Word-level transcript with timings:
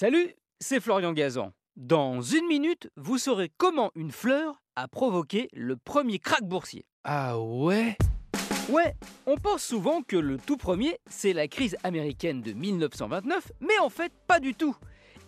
Salut, 0.00 0.34
c'est 0.60 0.80
Florian 0.80 1.12
Gazan. 1.12 1.52
Dans 1.76 2.22
une 2.22 2.46
minute, 2.46 2.88
vous 2.96 3.18
saurez 3.18 3.52
comment 3.58 3.90
une 3.94 4.12
fleur 4.12 4.62
a 4.74 4.88
provoqué 4.88 5.50
le 5.52 5.76
premier 5.76 6.18
krach 6.18 6.40
boursier. 6.40 6.86
Ah 7.04 7.38
ouais? 7.38 7.98
Ouais, 8.70 8.94
on 9.26 9.36
pense 9.36 9.62
souvent 9.62 10.00
que 10.00 10.16
le 10.16 10.38
tout 10.38 10.56
premier, 10.56 10.96
c'est 11.04 11.34
la 11.34 11.48
crise 11.48 11.76
américaine 11.84 12.40
de 12.40 12.54
1929, 12.54 13.52
mais 13.60 13.78
en 13.78 13.90
fait, 13.90 14.10
pas 14.26 14.40
du 14.40 14.54
tout. 14.54 14.74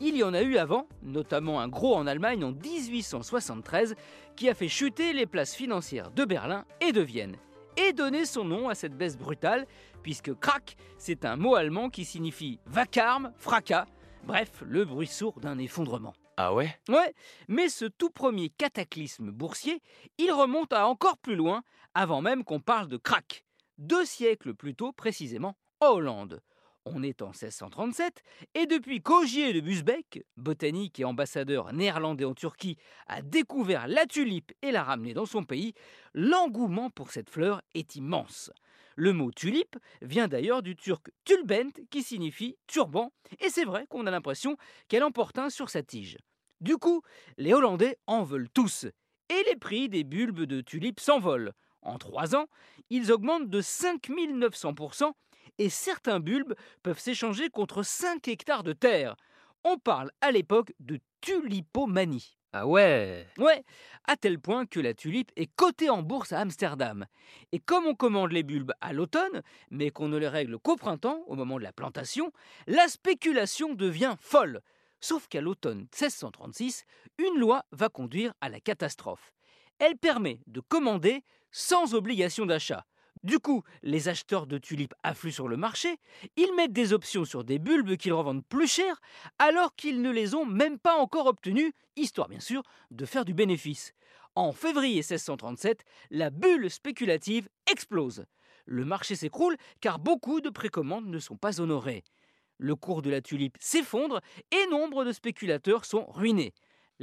Il 0.00 0.16
y 0.16 0.22
en 0.22 0.32
a 0.32 0.40
eu 0.40 0.56
avant, 0.56 0.88
notamment 1.02 1.60
un 1.60 1.68
gros 1.68 1.94
en 1.94 2.06
Allemagne 2.06 2.42
en 2.42 2.52
1873, 2.52 3.94
qui 4.36 4.48
a 4.48 4.54
fait 4.54 4.68
chuter 4.68 5.12
les 5.12 5.26
places 5.26 5.54
financières 5.54 6.10
de 6.12 6.24
Berlin 6.24 6.64
et 6.80 6.92
de 6.92 7.02
Vienne, 7.02 7.36
et 7.76 7.92
donné 7.92 8.24
son 8.24 8.44
nom 8.44 8.70
à 8.70 8.74
cette 8.74 8.96
baisse 8.96 9.18
brutale, 9.18 9.66
puisque 10.02 10.32
krach, 10.32 10.76
c'est 10.96 11.26
un 11.26 11.36
mot 11.36 11.56
allemand 11.56 11.90
qui 11.90 12.06
signifie 12.06 12.58
vacarme, 12.64 13.34
fracas, 13.36 13.84
bref, 14.24 14.62
le 14.66 14.84
bruit 14.84 15.06
sourd 15.06 15.40
d'un 15.40 15.58
effondrement. 15.58 16.14
Ah 16.36 16.54
ouais? 16.54 16.78
Ouais, 16.88 17.14
mais 17.48 17.68
ce 17.68 17.84
tout 17.84 18.10
premier 18.10 18.48
cataclysme 18.50 19.30
boursier, 19.30 19.82
il 20.18 20.32
remonte 20.32 20.72
à 20.72 20.86
encore 20.86 21.18
plus 21.18 21.36
loin, 21.36 21.62
avant 21.94 22.22
même 22.22 22.44
qu'on 22.44 22.60
parle 22.60 22.88
de 22.88 22.96
krach. 22.96 23.44
Deux 23.78 24.04
siècles 24.04 24.54
plus 24.54 24.74
tôt, 24.74 24.92
précisément, 24.92 25.56
en 25.80 25.88
Hollande. 25.88 26.40
On 26.84 27.04
est 27.04 27.22
en 27.22 27.28
1637, 27.28 28.24
et 28.54 28.66
depuis 28.66 29.00
qu'Ogier 29.00 29.52
de 29.52 29.60
Busbeck, 29.60 30.24
botanique 30.36 30.98
et 30.98 31.04
ambassadeur 31.04 31.72
néerlandais 31.72 32.24
en 32.24 32.34
Turquie, 32.34 32.76
a 33.06 33.22
découvert 33.22 33.86
la 33.86 34.04
tulipe 34.04 34.52
et 34.62 34.72
l'a 34.72 34.82
ramenée 34.82 35.14
dans 35.14 35.26
son 35.26 35.44
pays, 35.44 35.74
l'engouement 36.12 36.90
pour 36.90 37.12
cette 37.12 37.30
fleur 37.30 37.62
est 37.74 37.94
immense. 37.94 38.50
Le 38.96 39.12
mot 39.12 39.30
tulipe 39.30 39.76
vient 40.02 40.26
d'ailleurs 40.26 40.62
du 40.62 40.74
turc 40.74 41.10
tulbent 41.24 41.72
qui 41.90 42.02
signifie 42.02 42.56
turban, 42.66 43.12
et 43.38 43.48
c'est 43.48 43.64
vrai 43.64 43.86
qu'on 43.88 44.08
a 44.08 44.10
l'impression 44.10 44.56
qu'elle 44.88 45.04
en 45.04 45.12
porte 45.12 45.38
un 45.38 45.50
sur 45.50 45.70
sa 45.70 45.84
tige. 45.84 46.18
Du 46.60 46.78
coup, 46.78 47.02
les 47.38 47.54
Hollandais 47.54 47.96
en 48.08 48.24
veulent 48.24 48.50
tous, 48.50 48.86
et 49.28 49.42
les 49.48 49.56
prix 49.56 49.88
des 49.88 50.02
bulbes 50.02 50.42
de 50.42 50.60
tulipes 50.60 51.00
s'envolent. 51.00 51.52
En 51.80 51.98
trois 51.98 52.34
ans, 52.34 52.46
ils 52.90 53.12
augmentent 53.12 53.50
de 53.50 53.60
5900%, 53.60 55.12
et 55.58 55.70
certains 55.70 56.20
bulbes 56.20 56.54
peuvent 56.82 56.98
s'échanger 56.98 57.48
contre 57.50 57.82
5 57.82 58.26
hectares 58.28 58.62
de 58.62 58.72
terre. 58.72 59.16
On 59.64 59.78
parle 59.78 60.10
à 60.20 60.32
l'époque 60.32 60.72
de 60.80 60.98
tulipomanie. 61.20 62.36
Ah 62.54 62.66
ouais 62.66 63.26
Ouais, 63.38 63.64
à 64.04 64.16
tel 64.16 64.38
point 64.38 64.66
que 64.66 64.78
la 64.78 64.92
tulipe 64.92 65.32
est 65.36 65.46
cotée 65.46 65.88
en 65.88 66.02
bourse 66.02 66.32
à 66.32 66.40
Amsterdam. 66.40 67.06
Et 67.52 67.58
comme 67.58 67.86
on 67.86 67.94
commande 67.94 68.32
les 68.32 68.42
bulbes 68.42 68.72
à 68.82 68.92
l'automne, 68.92 69.42
mais 69.70 69.90
qu'on 69.90 70.08
ne 70.08 70.18
les 70.18 70.28
règle 70.28 70.58
qu'au 70.58 70.76
printemps, 70.76 71.22
au 71.28 71.34
moment 71.34 71.56
de 71.56 71.62
la 71.62 71.72
plantation, 71.72 72.30
la 72.66 72.88
spéculation 72.88 73.72
devient 73.74 74.16
folle. 74.20 74.60
Sauf 75.00 75.28
qu'à 75.28 75.40
l'automne 75.40 75.86
1636, 75.98 76.84
une 77.18 77.38
loi 77.38 77.64
va 77.72 77.88
conduire 77.88 78.34
à 78.42 78.50
la 78.50 78.60
catastrophe. 78.60 79.32
Elle 79.78 79.96
permet 79.96 80.40
de 80.46 80.60
commander 80.60 81.24
sans 81.50 81.94
obligation 81.94 82.44
d'achat. 82.44 82.84
Du 83.22 83.38
coup, 83.38 83.62
les 83.82 84.08
acheteurs 84.08 84.48
de 84.48 84.58
tulipes 84.58 84.94
affluent 85.04 85.30
sur 85.30 85.46
le 85.46 85.56
marché, 85.56 85.96
ils 86.36 86.52
mettent 86.56 86.72
des 86.72 86.92
options 86.92 87.24
sur 87.24 87.44
des 87.44 87.60
bulbes 87.60 87.96
qu'ils 87.96 88.12
revendent 88.12 88.44
plus 88.44 88.66
cher, 88.66 89.00
alors 89.38 89.76
qu'ils 89.76 90.02
ne 90.02 90.10
les 90.10 90.34
ont 90.34 90.44
même 90.44 90.78
pas 90.78 90.96
encore 90.96 91.26
obtenues, 91.26 91.72
histoire 91.94 92.28
bien 92.28 92.40
sûr 92.40 92.62
de 92.90 93.06
faire 93.06 93.24
du 93.24 93.32
bénéfice. 93.32 93.92
En 94.34 94.52
février 94.52 94.96
1637, 94.96 95.84
la 96.10 96.30
bulle 96.30 96.68
spéculative 96.68 97.48
explose. 97.70 98.24
Le 98.64 98.84
marché 98.84 99.14
s'écroule 99.14 99.56
car 99.80 100.00
beaucoup 100.00 100.40
de 100.40 100.50
précommandes 100.50 101.06
ne 101.06 101.18
sont 101.20 101.36
pas 101.36 101.60
honorées. 101.60 102.02
Le 102.58 102.74
cours 102.74 103.02
de 103.02 103.10
la 103.10 103.20
tulipe 103.20 103.56
s'effondre 103.60 104.20
et 104.50 104.70
nombre 104.70 105.04
de 105.04 105.12
spéculateurs 105.12 105.84
sont 105.84 106.06
ruinés. 106.10 106.54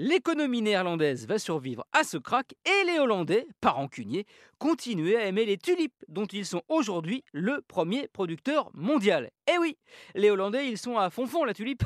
L'économie 0.01 0.61
néerlandaise 0.61 1.27
va 1.27 1.37
survivre 1.39 1.83
à 1.91 2.05
ce 2.05 2.15
krach 2.15 2.45
et 2.65 2.85
les 2.85 2.99
Hollandais, 2.99 3.45
par 3.59 3.75
rancunier, 3.75 4.25
continuent 4.57 5.17
à 5.17 5.25
aimer 5.25 5.45
les 5.45 5.57
tulipes, 5.57 6.05
dont 6.07 6.25
ils 6.25 6.45
sont 6.45 6.61
aujourd'hui 6.69 7.25
le 7.33 7.61
premier 7.67 8.07
producteur 8.07 8.71
mondial. 8.73 9.29
Eh 9.53 9.57
oui, 9.57 9.77
les 10.15 10.29
Hollandais, 10.29 10.69
ils 10.69 10.77
sont 10.77 10.97
à 10.97 11.09
fond 11.09 11.27
fond 11.27 11.43
la 11.43 11.53
tulipe. 11.53 11.83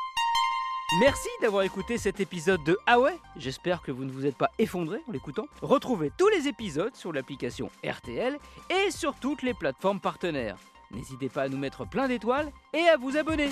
Merci 1.00 1.28
d'avoir 1.42 1.64
écouté 1.64 1.98
cet 1.98 2.20
épisode 2.20 2.64
de 2.64 2.78
Ah 2.86 2.96
J'espère 3.36 3.82
que 3.82 3.92
vous 3.92 4.06
ne 4.06 4.12
vous 4.12 4.24
êtes 4.24 4.38
pas 4.38 4.50
effondré 4.58 5.00
en 5.06 5.12
l'écoutant. 5.12 5.46
Retrouvez 5.60 6.10
tous 6.16 6.28
les 6.28 6.48
épisodes 6.48 6.96
sur 6.96 7.12
l'application 7.12 7.68
RTL 7.84 8.38
et 8.70 8.90
sur 8.90 9.14
toutes 9.14 9.42
les 9.42 9.52
plateformes 9.52 10.00
partenaires. 10.00 10.56
N'hésitez 10.90 11.28
pas 11.28 11.42
à 11.42 11.48
nous 11.50 11.58
mettre 11.58 11.86
plein 11.86 12.08
d'étoiles 12.08 12.50
et 12.72 12.88
à 12.88 12.96
vous 12.96 13.18
abonner. 13.18 13.50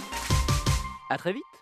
A 1.10 1.18
très 1.18 1.34
vite 1.34 1.53